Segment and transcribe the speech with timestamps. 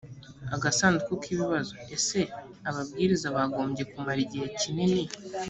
[0.55, 2.19] agasanduku k ibibazo ese
[2.69, 5.01] ababwiriza bagombye kumara igihe kinini